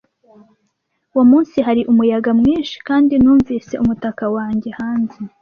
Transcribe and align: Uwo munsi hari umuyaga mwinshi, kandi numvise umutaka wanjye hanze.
Uwo 1.13 1.23
munsi 1.31 1.57
hari 1.67 1.81
umuyaga 1.91 2.31
mwinshi, 2.39 2.75
kandi 2.87 3.13
numvise 3.23 3.73
umutaka 3.83 4.23
wanjye 4.35 4.69
hanze. 4.79 5.17